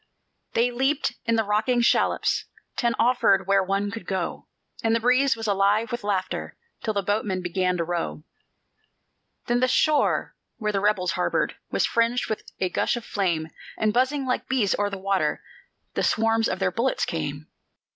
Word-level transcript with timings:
They 0.53 0.71
leaped 0.71 1.13
in 1.25 1.35
the 1.35 1.43
rocking 1.43 1.79
shallops. 1.81 2.45
Ten 2.75 2.95
offered 2.97 3.45
where 3.45 3.61
one 3.61 3.91
could 3.91 4.07
go; 4.07 4.47
And 4.83 4.95
the 4.95 4.99
breeze 4.99 5.35
was 5.35 5.45
alive 5.45 5.91
with 5.91 6.03
laughter 6.03 6.57
Till 6.81 6.95
the 6.95 7.03
boatmen 7.03 7.43
began 7.43 7.77
to 7.77 7.83
row. 7.83 8.23
Then 9.45 9.59
the 9.59 9.67
shore, 9.67 10.33
where 10.57 10.71
the 10.71 10.81
rebels 10.81 11.11
harbored, 11.11 11.55
Was 11.69 11.85
fringed 11.85 12.31
with 12.31 12.51
a 12.59 12.69
gush 12.69 12.95
of 12.97 13.05
flame, 13.05 13.49
And 13.77 13.93
buzzing, 13.93 14.25
like 14.25 14.47
bees, 14.49 14.73
o'er 14.79 14.89
the 14.89 14.97
water 14.97 15.43
The 15.93 16.01
swarms 16.01 16.49
of 16.49 16.57
their 16.57 16.71
bullets 16.71 17.05
came. 17.05 17.45